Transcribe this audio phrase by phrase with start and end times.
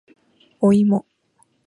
[0.59, 1.05] おいも